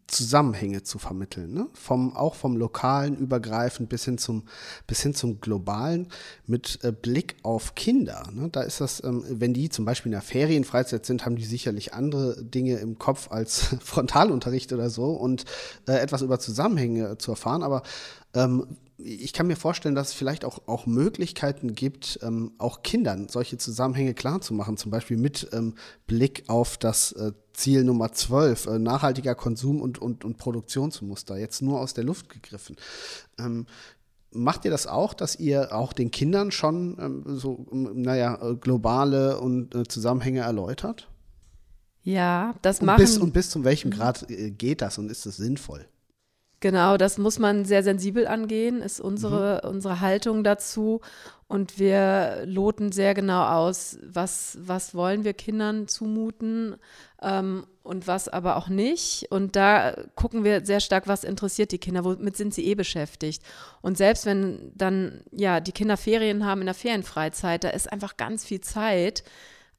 [0.09, 1.69] Zusammenhänge zu vermitteln, ne?
[1.73, 4.43] vom, auch vom lokalen übergreifend bis hin zum,
[4.87, 6.09] bis hin zum globalen
[6.45, 8.25] mit äh, Blick auf Kinder.
[8.31, 8.51] Ne?
[8.51, 11.95] Da ist das, ähm, wenn die zum Beispiel in der Ferienfreizeit sind, haben die sicherlich
[11.95, 15.45] andere Dinge im Kopf als Frontalunterricht oder so und
[15.89, 17.63] äh, etwas über Zusammenhänge zu erfahren.
[17.63, 17.83] Aber
[18.35, 18.67] ähm,
[19.05, 23.59] ich kann mir vorstellen, dass es vielleicht auch, auch Möglichkeiten gibt, ähm, auch Kindern solche
[23.59, 25.75] Zusammenhänge klarzumachen, zum Beispiel mit ähm,
[26.07, 31.63] Blick auf das äh, Ziel Nummer 12, äh, nachhaltiger Konsum und, und, und Produktionsmuster, jetzt
[31.63, 32.77] nur aus der Luft gegriffen.
[33.39, 33.67] Ähm,
[34.31, 39.41] macht ihr das auch, dass ihr auch den Kindern schon ähm, so, naja, äh, globale
[39.41, 41.09] und äh, Zusammenhänge erläutert?
[42.03, 43.01] Ja, das und machen.
[43.01, 45.87] Bis, und bis zu welchem Grad äh, geht das und ist es sinnvoll?
[46.63, 49.71] Genau, das muss man sehr sensibel angehen, ist unsere, mhm.
[49.71, 51.01] unsere Haltung dazu.
[51.49, 56.77] Und wir loten sehr genau aus, was, was wollen wir Kindern zumuten
[57.21, 59.27] ähm, und was aber auch nicht.
[59.31, 63.43] Und da gucken wir sehr stark, was interessiert die Kinder, womit sind sie eh beschäftigt.
[63.81, 68.17] Und selbst wenn dann ja die Kinder Ferien haben in der Ferienfreizeit, da ist einfach
[68.17, 69.25] ganz viel Zeit,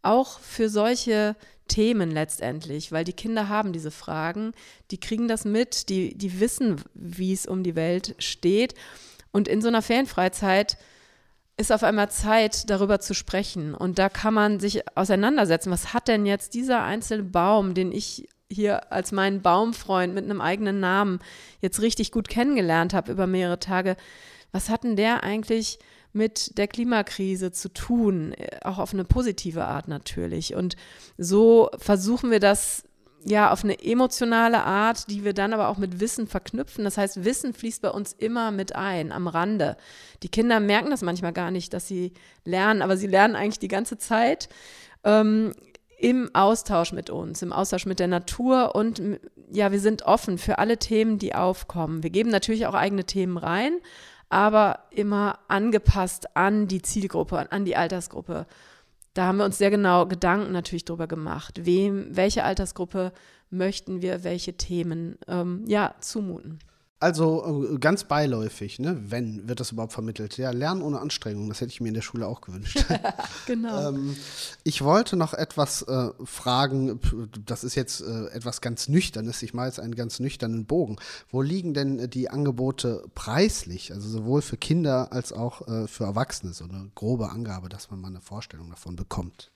[0.03, 1.35] auch für solche
[1.67, 4.51] Themen letztendlich, weil die Kinder haben diese Fragen,
[4.91, 8.75] die kriegen das mit, die, die wissen, wie es um die Welt steht.
[9.31, 10.77] Und in so einer Ferienfreizeit
[11.57, 13.73] ist auf einmal Zeit, darüber zu sprechen.
[13.73, 15.71] Und da kann man sich auseinandersetzen.
[15.71, 20.41] Was hat denn jetzt dieser einzelne Baum, den ich hier als meinen Baumfreund mit einem
[20.41, 21.19] eigenen Namen
[21.61, 23.95] jetzt richtig gut kennengelernt habe über mehrere Tage,
[24.51, 25.79] was hat denn der eigentlich
[26.13, 30.55] mit der Klimakrise zu tun, äh, auch auf eine positive Art natürlich.
[30.55, 30.75] Und
[31.17, 32.83] so versuchen wir das
[33.25, 36.83] ja auf eine emotionale Art, die wir dann aber auch mit Wissen verknüpfen.
[36.83, 39.77] Das heißt, Wissen fließt bei uns immer mit ein, am Rande.
[40.23, 42.13] Die Kinder merken das manchmal gar nicht, dass sie
[42.45, 44.49] lernen, aber sie lernen eigentlich die ganze Zeit.
[45.03, 45.53] Ähm,
[45.97, 49.01] im Austausch mit uns, im Austausch mit der Natur und
[49.49, 52.03] ja, wir sind offen für alle Themen, die aufkommen.
[52.03, 53.79] Wir geben natürlich auch eigene Themen rein,
[54.33, 58.47] aber immer angepasst an die Zielgruppe, an die Altersgruppe.
[59.13, 63.13] Da haben wir uns sehr genau Gedanken natürlich drüber gemacht, wem, welche Altersgruppe
[63.51, 66.57] möchten wir welche Themen ähm, ja, zumuten.
[67.03, 68.97] Also äh, ganz beiläufig, ne?
[69.07, 70.37] wenn wird das überhaupt vermittelt.
[70.37, 72.85] Ja, Lernen ohne Anstrengung, das hätte ich mir in der Schule auch gewünscht.
[73.45, 73.89] genau.
[73.89, 74.15] ähm,
[74.63, 77.01] ich wollte noch etwas äh, fragen,
[77.45, 80.95] das ist jetzt äh, etwas ganz Nüchternes, ich mache jetzt einen ganz nüchternen Bogen.
[81.29, 86.53] Wo liegen denn die Angebote preislich, also sowohl für Kinder als auch äh, für Erwachsene,
[86.53, 89.52] so eine grobe Angabe, dass man mal eine Vorstellung davon bekommt?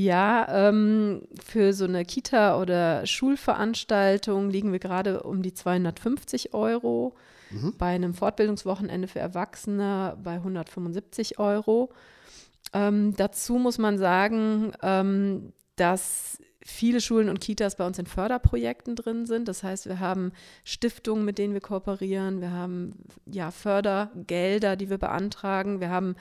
[0.00, 7.14] Ja, ähm, für so eine Kita- oder Schulveranstaltung liegen wir gerade um die 250 Euro.
[7.50, 7.74] Mhm.
[7.76, 11.92] Bei einem Fortbildungswochenende für Erwachsene bei 175 Euro.
[12.72, 18.96] Ähm, dazu muss man sagen, ähm, dass viele Schulen und Kitas bei uns in Förderprojekten
[18.96, 19.48] drin sind.
[19.48, 20.32] Das heißt, wir haben
[20.64, 22.40] Stiftungen, mit denen wir kooperieren.
[22.40, 25.80] Wir haben ja Fördergelder, die wir beantragen.
[25.80, 26.16] Wir haben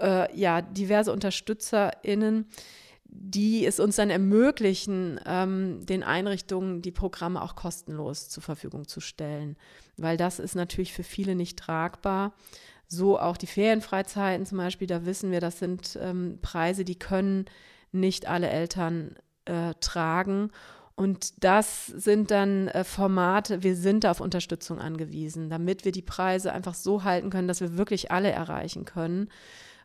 [0.00, 2.46] äh, ja diverse UnterstützerInnen
[3.16, 9.00] die es uns dann ermöglichen, ähm, den Einrichtungen die Programme auch kostenlos zur Verfügung zu
[9.00, 9.56] stellen.
[9.96, 12.34] Weil das ist natürlich für viele nicht tragbar.
[12.88, 17.46] So auch die Ferienfreizeiten zum Beispiel, da wissen wir, das sind ähm, Preise, die können
[17.92, 20.50] nicht alle Eltern äh, tragen.
[20.96, 26.52] Und das sind dann äh, Formate, wir sind auf Unterstützung angewiesen, damit wir die Preise
[26.52, 29.28] einfach so halten können, dass wir wirklich alle erreichen können.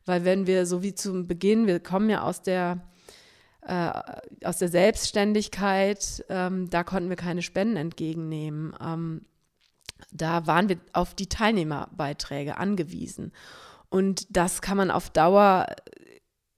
[0.05, 2.81] Weil wenn wir so wie zum Beginn, wir kommen ja aus der
[3.61, 3.91] äh,
[4.43, 8.73] aus der Selbstständigkeit, ähm, da konnten wir keine Spenden entgegennehmen.
[8.81, 9.25] Ähm,
[10.11, 13.31] da waren wir auf die Teilnehmerbeiträge angewiesen.
[13.89, 15.67] Und das kann man auf Dauer,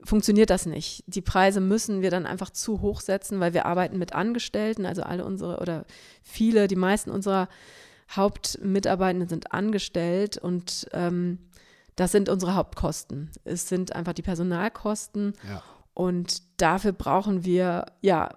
[0.03, 1.03] funktioniert das nicht.
[1.07, 5.03] Die Preise müssen wir dann einfach zu hoch setzen, weil wir arbeiten mit Angestellten, also
[5.03, 5.85] alle unsere oder
[6.21, 7.47] viele, die meisten unserer
[8.11, 11.39] Hauptmitarbeitenden sind angestellt und ähm,
[11.95, 13.31] das sind unsere Hauptkosten.
[13.43, 15.33] Es sind einfach die Personalkosten.
[15.47, 15.63] Ja.
[15.93, 18.29] Und dafür brauchen wir ja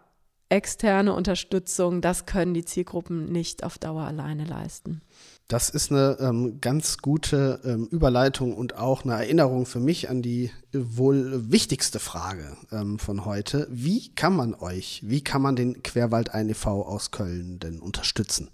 [0.49, 2.01] externe Unterstützung.
[2.01, 5.03] Das können die Zielgruppen nicht auf Dauer alleine leisten.
[5.49, 10.22] Das ist eine ähm, ganz gute ähm, Überleitung und auch eine Erinnerung für mich an
[10.22, 13.66] die wohl wichtigste Frage ähm, von heute.
[13.70, 16.83] Wie kann man euch, wie kann man den Querwald e.V.
[16.87, 18.51] aus Köln denn unterstützen?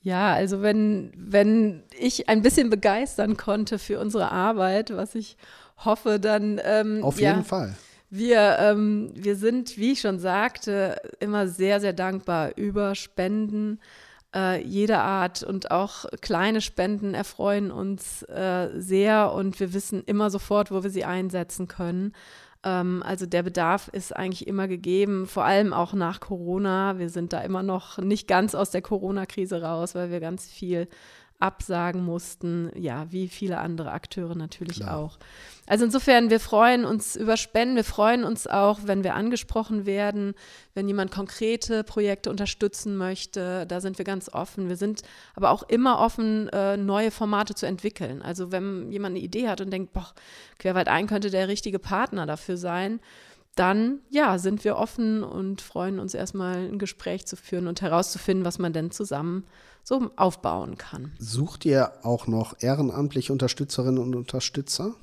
[0.00, 5.38] Ja, also wenn, wenn ich ein bisschen begeistern konnte für unsere Arbeit, was ich
[5.78, 6.60] hoffe, dann.
[6.64, 7.74] Ähm, Auf jeden ja, Fall.
[8.10, 13.80] Wir, ähm, wir sind, wie ich schon sagte, immer sehr, sehr dankbar über Spenden
[14.34, 20.30] äh, jeder Art und auch kleine Spenden erfreuen uns äh, sehr und wir wissen immer
[20.30, 22.12] sofort, wo wir sie einsetzen können.
[22.64, 26.98] Ähm, also der Bedarf ist eigentlich immer gegeben, vor allem auch nach Corona.
[26.98, 30.88] Wir sind da immer noch nicht ganz aus der Corona-Krise raus, weil wir ganz viel
[31.40, 34.96] absagen mussten, ja, wie viele andere Akteure natürlich Klar.
[34.96, 35.18] auch.
[35.66, 40.34] Also insofern, wir freuen uns über Spenden, wir freuen uns auch, wenn wir angesprochen werden,
[40.74, 44.68] wenn jemand konkrete Projekte unterstützen möchte, da sind wir ganz offen.
[44.68, 45.02] Wir sind
[45.34, 48.22] aber auch immer offen, äh, neue Formate zu entwickeln.
[48.22, 50.12] Also wenn jemand eine Idee hat und denkt, boah,
[50.58, 53.00] Querwald ein könnte der richtige Partner dafür sein,
[53.54, 58.44] dann ja, sind wir offen und freuen uns erstmal ein Gespräch zu führen und herauszufinden,
[58.44, 59.44] was man denn zusammen
[59.84, 61.12] so aufbauen kann.
[61.18, 64.94] Sucht ihr auch noch ehrenamtliche Unterstützerinnen und Unterstützer?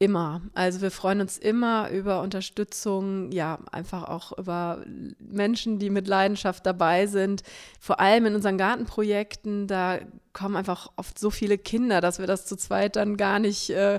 [0.00, 0.42] Immer.
[0.54, 4.84] Also wir freuen uns immer über Unterstützung, ja, einfach auch über
[5.18, 7.42] Menschen, die mit Leidenschaft dabei sind.
[7.80, 9.98] Vor allem in unseren Gartenprojekten, da
[10.32, 13.98] kommen einfach oft so viele Kinder, dass wir das zu zweit dann gar nicht, äh,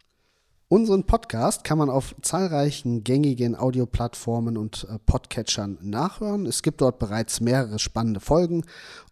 [0.72, 6.46] Unseren Podcast kann man auf zahlreichen gängigen Audioplattformen und äh, Podcatchern nachhören.
[6.46, 8.62] Es gibt dort bereits mehrere spannende Folgen,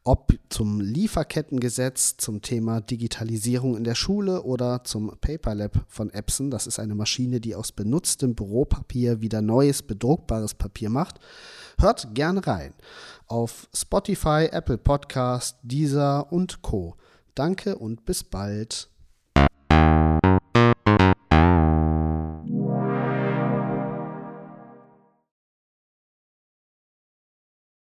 [0.05, 6.53] ob zum Lieferkettengesetz, zum Thema Digitalisierung in der Schule oder zum Paperlab von Epson.
[6.53, 11.19] Das ist eine Maschine, die aus benutztem Büropapier wieder neues bedruckbares Papier macht.
[11.81, 12.73] Hört gerne rein
[13.27, 16.95] auf Spotify, Apple Podcast, Deezer und Co.
[17.35, 18.91] Danke und bis bald.